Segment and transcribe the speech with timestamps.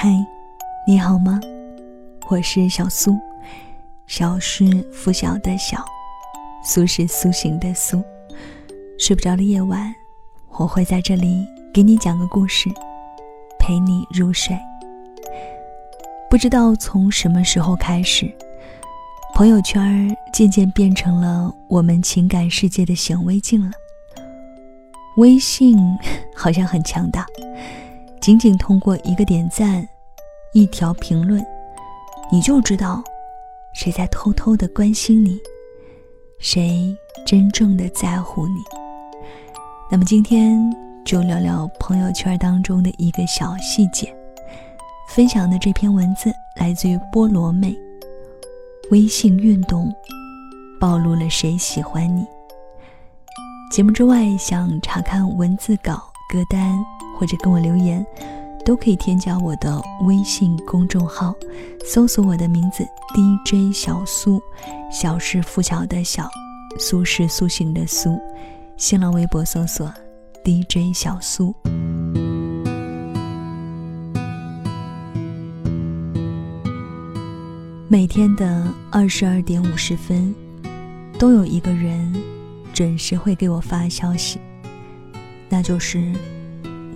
[0.00, 0.08] 嗨，
[0.86, 1.40] 你好吗？
[2.28, 3.18] 我是小苏，
[4.06, 5.84] 小是拂晓的小，
[6.62, 8.00] 苏是苏醒的苏。
[8.96, 9.92] 睡不着的夜晚，
[10.50, 12.70] 我会在这里给你讲个故事，
[13.58, 14.56] 陪你入睡。
[16.30, 18.32] 不知道从什么时候开始，
[19.34, 23.72] 朋友圈渐渐变成了我们情感世界的显微镜了。
[25.16, 25.76] 微信
[26.36, 27.26] 好像很强大。
[28.28, 29.88] 仅仅通过一个点赞，
[30.52, 31.42] 一条评论，
[32.30, 33.02] 你就知道
[33.72, 35.40] 谁在偷偷的关心你，
[36.38, 36.94] 谁
[37.26, 38.56] 真正的在乎你。
[39.90, 40.60] 那么今天
[41.06, 44.14] 就聊聊朋友圈当中的一个小细节。
[45.08, 47.74] 分享的这篇文字来自于菠萝妹。
[48.90, 49.90] 微信运动
[50.78, 52.26] 暴露了谁喜欢你？
[53.72, 56.78] 节目之外，想查看文字稿歌单。
[57.18, 58.06] 或者跟我留言，
[58.64, 61.34] 都可以添加我的微信公众号，
[61.84, 64.40] 搜索我的名字 DJ 小苏，
[64.92, 66.28] 小是拂晓的小，
[66.78, 68.16] 苏是苏醒的苏。
[68.76, 69.92] 新浪微博搜索
[70.44, 71.52] DJ 小苏。
[77.88, 80.32] 每天的二十二点五十分，
[81.18, 82.14] 都有一个人
[82.72, 84.38] 准时会给我发消息，
[85.48, 86.12] 那就是。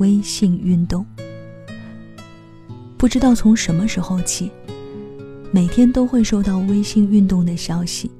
[0.02, 1.06] 微信运动，
[2.98, 4.50] 不知道从什么时候起，
[5.52, 8.10] 每天都会收到微信运动的消息，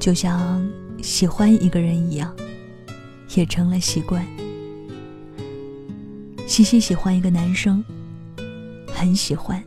[0.00, 0.66] 就像
[1.02, 2.34] 喜欢一个人一样，
[3.34, 4.26] 也成了习惯。
[6.46, 7.84] 西西喜欢一个男生，
[8.86, 9.62] 很喜欢，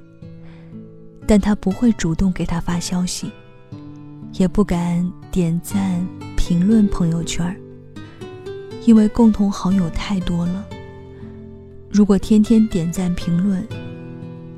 [1.27, 3.29] 但他不会主动给他发消息，
[4.33, 6.03] 也不敢点赞、
[6.35, 7.55] 评论朋友圈，
[8.87, 10.65] 因为共同好友太多了。
[11.95, 13.65] 如果天天点赞评论，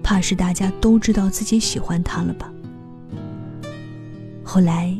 [0.01, 2.51] 怕是大家都知道自己喜欢他了吧？
[4.43, 4.91] 后来，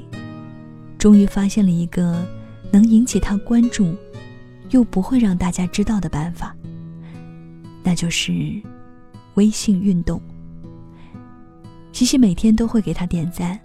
[1.00, 2.24] 终于发现了一个
[2.72, 3.92] 能引起他关注，
[4.70, 6.56] 又不会让大家知道的办法，
[7.82, 8.32] 那就是
[9.34, 10.22] 微信运动。
[11.92, 13.60] 西西每天都会给他点赞，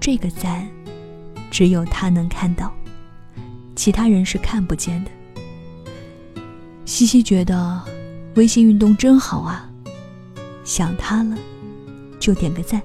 [0.00, 0.66] 这个赞
[1.50, 2.72] 只有他能看到，
[3.76, 5.10] 其他人是看不见的。
[6.90, 7.80] 西西觉得
[8.34, 9.70] 微信运动真好啊，
[10.64, 11.38] 想他了
[12.18, 12.82] 就点个赞，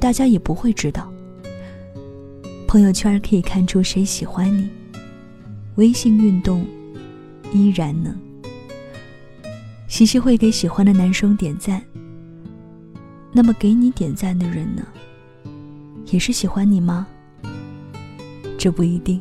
[0.00, 1.08] 大家也不会知道。
[2.66, 4.68] 朋友圈可以看出谁喜欢你，
[5.76, 6.66] 微信运动
[7.52, 8.12] 依然能。
[9.86, 11.80] 西西会给喜欢的男生点赞，
[13.30, 14.84] 那么给你点赞的人呢，
[16.06, 17.06] 也是喜欢你吗？
[18.58, 19.20] 这不一定。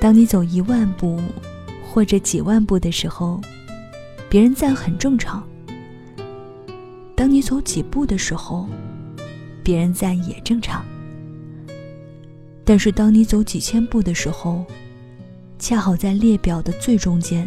[0.00, 1.20] 当你走一万步。
[1.92, 3.38] 或者几万步的时候，
[4.30, 5.46] 别人赞很正常。
[7.14, 8.66] 当你走几步的时候，
[9.62, 10.82] 别人赞也正常。
[12.64, 14.64] 但是当你走几千步的时候，
[15.58, 17.46] 恰好在列表的最中间。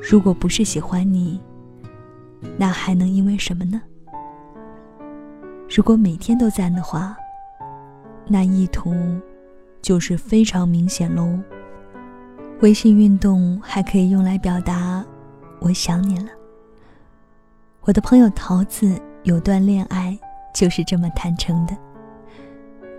[0.00, 1.38] 如果不是喜欢你，
[2.56, 3.82] 那还能因为什么呢？
[5.68, 7.14] 如果每天都赞的话，
[8.26, 8.94] 那意图
[9.82, 11.38] 就是非常明显喽。
[12.62, 15.04] 微信运动还可以用来表达
[15.58, 16.28] “我想你了”。
[17.82, 20.16] 我的朋友桃子有段恋爱
[20.54, 21.76] 就是这么谈成的。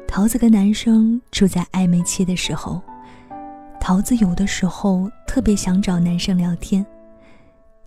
[0.05, 2.81] 桃子跟男生处在暧昧期的时候，
[3.79, 6.85] 桃子有的时候特别想找男生聊天，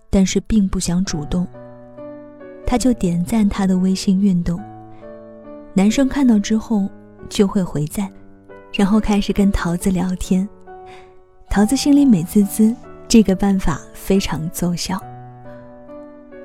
[0.09, 1.45] 但是并不想主动，
[2.65, 4.59] 他就点赞他的微信运动，
[5.75, 6.89] 男生看到之后
[7.29, 8.11] 就会回赞，
[8.73, 10.49] 然后开始跟桃子聊天。
[11.57, 12.71] 桃子心里美滋滋，
[13.07, 15.01] 这个办法非常奏效。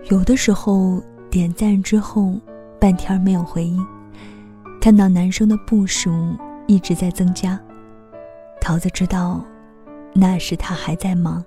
[0.09, 2.33] 有的时候点赞之后，
[2.81, 3.87] 半天没有回应，
[4.81, 6.35] 看到男生的步数
[6.67, 7.61] 一直在增加，
[8.59, 9.45] 桃子知道
[10.15, 11.45] 那是他还在忙，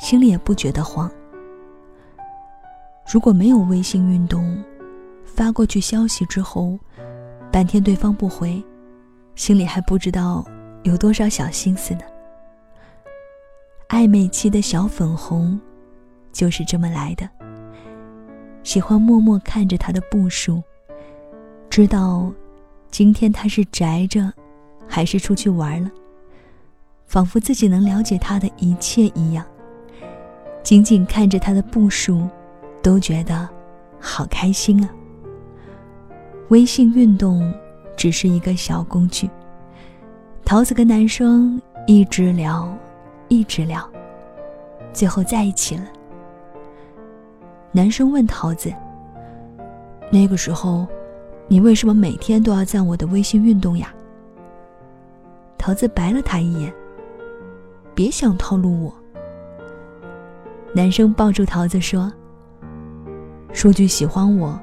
[0.00, 1.08] 心里也不觉得慌。
[3.08, 4.60] 如果没有微信运动，
[5.24, 6.76] 发过去消息之后，
[7.52, 8.60] 半天对方不回，
[9.36, 10.44] 心里还不知道
[10.82, 12.00] 有多少小心思呢。
[13.88, 15.58] 暧昧期的小粉红，
[16.32, 17.28] 就是这么来的。
[18.62, 20.62] 喜欢默默看着他的步数，
[21.70, 22.32] 知道
[22.90, 24.32] 今天他是宅着，
[24.88, 25.90] 还是出去玩了，
[27.06, 29.44] 仿佛自己能了解他的一切一样。
[30.64, 32.28] 仅仅看着他的步数，
[32.82, 33.48] 都觉得
[34.00, 34.90] 好开心啊。
[36.48, 37.54] 微信运动
[37.96, 39.30] 只是一个小工具，
[40.44, 42.76] 桃子跟男生一直聊。
[43.28, 43.88] 一直聊，
[44.92, 45.84] 最后在一起了，
[47.72, 48.72] 男生问桃子
[50.10, 50.86] ：“那个时候，
[51.48, 53.92] 你为什么每天都要赞我的微信运动呀？”
[55.58, 56.72] 桃子白了他一眼
[57.94, 58.94] ：“别想套路我。”
[60.72, 62.12] 男生抱住桃子说
[63.52, 64.58] ：“说句喜欢我，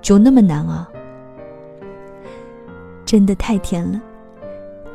[0.00, 0.88] 就那么难啊？
[3.04, 4.00] 真的太甜了。”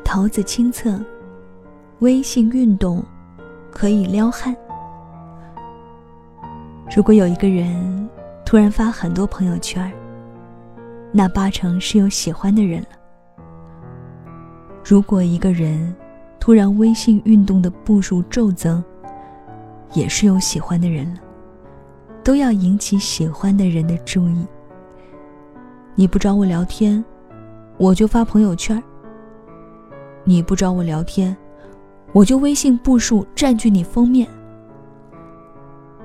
[0.04, 1.00] 桃子亲测，
[2.00, 3.04] 微信运动
[3.72, 4.56] 可以撩汉。
[6.96, 8.10] 如果有一个人
[8.46, 9.92] 突然发很多朋友圈，
[11.12, 12.88] 那八成是有喜欢的人了。
[14.84, 15.96] 如果一个人
[16.40, 18.84] 突然微信运动的步数骤增，
[19.94, 21.20] 也是有喜欢的人了。
[22.24, 24.46] 都要引起喜欢的人的注意。
[25.96, 27.04] 你不找我聊天，
[27.78, 28.82] 我就发朋友圈。
[30.24, 31.36] 你不找我聊天，
[32.16, 34.26] 我就微信步数占据你封面。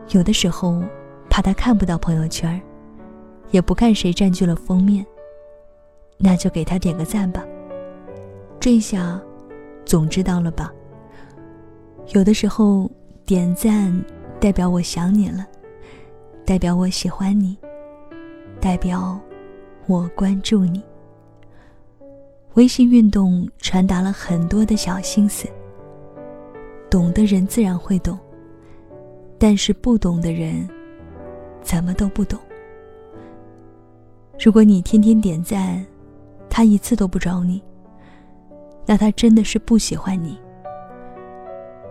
[0.08, 0.82] 有的时候，
[1.30, 2.60] 怕他看不到朋友圈，
[3.52, 5.06] 也不看谁占据了封面，
[6.18, 7.44] 那就给他点个赞吧。
[8.58, 9.22] 这下，
[9.84, 10.72] 总知道了吧？
[12.08, 12.90] 有的时候
[13.24, 14.04] 点赞，
[14.40, 15.46] 代表我想你了，
[16.44, 17.56] 代表我喜欢你，
[18.60, 19.16] 代表
[19.86, 20.82] 我关注你。
[22.54, 25.46] 微信运动传达了很多的小心思，
[26.90, 28.18] 懂的人自然会懂，
[29.38, 30.68] 但是不懂的人，
[31.62, 32.38] 怎么都不懂。
[34.38, 35.86] 如果你天天点赞，
[36.48, 37.62] 他一次都不找你，
[38.84, 40.36] 那他真的是不喜欢你；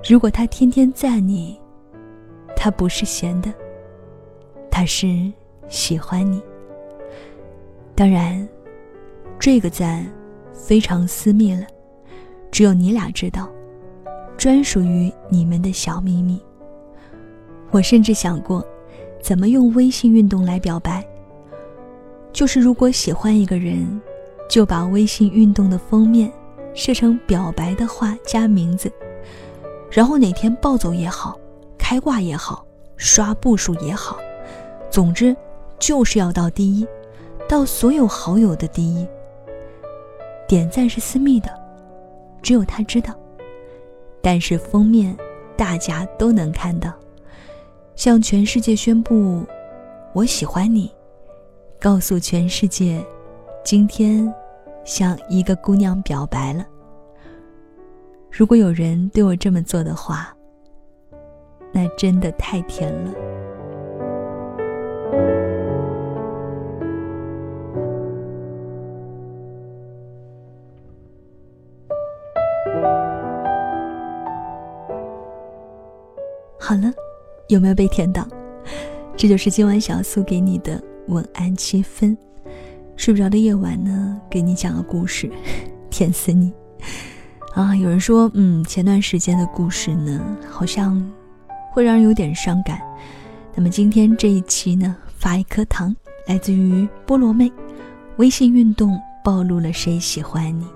[0.08, 1.60] 如果他天天赞你，
[2.56, 3.54] 他不是闲的，
[4.70, 5.32] 他是
[5.70, 6.42] 喜欢你。
[7.96, 8.48] 当然，
[9.40, 10.06] 这个赞。
[10.52, 11.66] 非常私密了，
[12.52, 13.50] 只有你俩知道，
[14.40, 16.42] 专属于你们的小秘密。
[17.72, 18.66] 我甚至想过，
[19.22, 21.06] 怎么用微信运动来表白。
[22.32, 24.00] 就是如果喜欢一个人，
[24.50, 26.32] 就把微信运动的封面
[26.74, 28.90] 设成表白的话加名字，
[29.92, 31.38] 然后哪天暴走也好，
[31.78, 32.66] 开挂也好，
[32.96, 34.18] 刷步数也好，
[34.90, 35.36] 总之
[35.78, 36.88] 就是要到第一，
[37.46, 39.06] 到所有好友的第一。
[40.48, 41.50] 点赞是私密的，
[42.42, 43.14] 只有他知道。
[44.22, 45.16] 但是封面
[45.58, 46.94] 大家都能看到，
[47.96, 49.44] 向全世界宣布
[50.14, 50.92] 我喜欢你，
[51.80, 53.06] 告诉全世界，
[53.64, 54.32] 今天
[54.84, 56.66] 向一个姑娘表白了。
[58.32, 60.36] 如果有人对我这么做的话，
[61.72, 63.14] 那真的太甜了。
[76.70, 76.94] 好了，
[77.48, 78.28] 有没有被甜到？
[79.18, 82.16] 这就是今晚小苏给你的晚安七分。
[82.96, 85.28] 睡不着的夜晚呢，给你讲个故事，
[85.90, 86.54] 甜死你
[87.56, 87.76] 啊！
[87.76, 91.04] 有人说，嗯，前段时间的故事呢，好像
[91.72, 92.80] 会让人有点伤感。
[93.56, 95.96] 那么今天这一期呢，发一颗糖，
[96.28, 97.52] 来自于菠萝妹。
[98.18, 100.68] 微信运动暴露了谁喜欢你？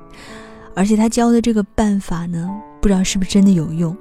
[0.74, 2.50] 而且他教的这个办法呢，
[2.82, 3.96] 不知道是不是真的有用。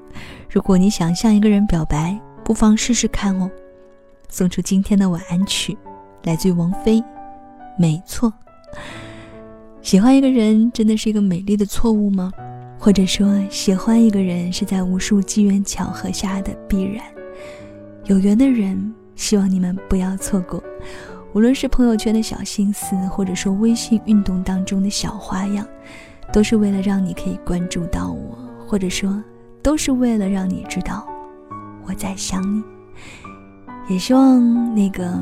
[0.53, 2.15] 如果你想向一个人表白，
[2.45, 3.51] 不妨试试看哦。
[4.29, 5.75] 送出今天的晚安曲，
[6.25, 7.03] 来自于王菲。
[7.79, 8.31] 没错，
[9.81, 12.31] 喜欢一个人真的是一个美丽的错误吗？
[12.79, 17.03] 或者说，喜欢一个人是在无数机缘巧合下的必然？
[18.05, 20.63] 有缘的人，希望你们不要错过。
[21.33, 25.67] 无论是朋友圈的小心思，或者说微信运动当中的小花样，
[26.31, 29.19] 都是为了让你可以关注到我，或者说。
[29.63, 31.07] 都是为了让你知道
[31.87, 32.63] 我在想你，
[33.89, 35.19] 也希望那个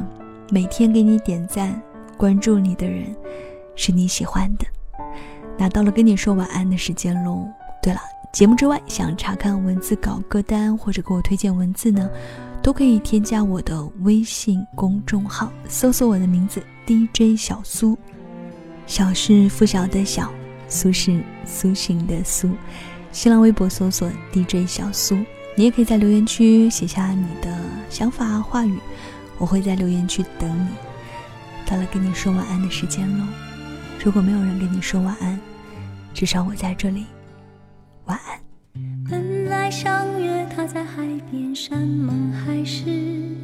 [0.51, 1.81] 每天给你点赞、
[2.17, 3.15] 关注你的人
[3.77, 4.67] 是你喜欢的。
[5.59, 7.47] 那到了跟你说晚安的时间喽。
[7.83, 8.01] 对了，
[8.33, 12.09] 节目之外想查看文字稿歌单或者给我推荐文字呢，
[12.63, 17.97] 都可以添加我的微信公众号，搜索我的名字 DJ 小苏，
[18.87, 20.31] 小是拂晓的小，
[20.69, 22.51] 苏是苏醒的苏。
[23.12, 25.19] 新浪微博搜索 DJ 小苏，
[25.57, 27.59] 你也可以在留言区写下你的
[27.90, 28.79] 想法话语，
[29.37, 30.69] 我会在留言区等你。
[31.67, 33.25] 到了跟你说晚安的时间喽，
[34.02, 35.38] 如果没有人跟你说晚安，
[36.14, 37.07] 至少我在这里，
[38.07, 38.40] 晚安。
[39.11, 43.37] 本来相约他在海边山盟海誓，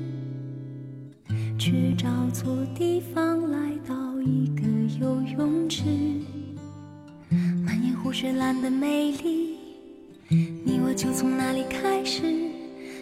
[1.58, 4.62] 却找错地方来到一个
[5.00, 5.82] 游泳池，
[7.64, 9.55] 满眼湖水蓝的美丽。
[10.28, 12.22] 你我就从那里开始？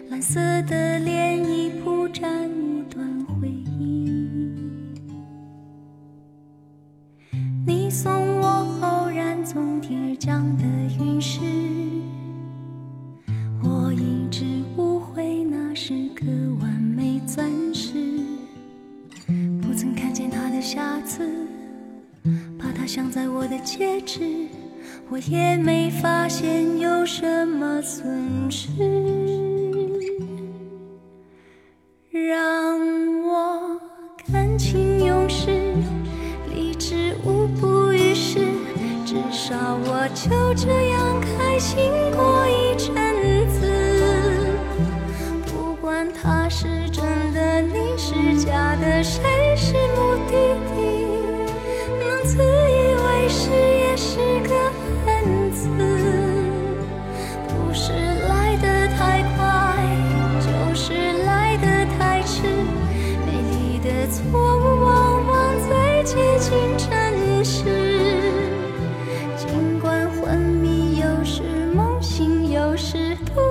[0.09, 4.51] 蓝色的涟漪铺展一段回忆。
[7.65, 8.47] 你送我
[8.81, 10.63] 偶然从天而降的
[10.99, 11.39] 陨石
[13.63, 14.45] 我一直
[14.77, 16.27] 误会那是颗
[16.61, 17.93] 完美钻石。
[19.59, 21.27] 不曾看见它的瑕疵
[22.59, 24.47] 把它镶在我的戒指
[25.09, 28.69] 我也没发现有什么损失
[32.11, 32.79] 让
[33.23, 33.79] 我
[34.31, 35.49] 感情用事
[36.53, 38.39] 理智无补于事
[39.05, 44.55] 至少我就这样开心过一阵子
[45.45, 48.13] 不管他是真的你是
[48.43, 50.14] 假的谁是目
[72.77, 73.44] 是不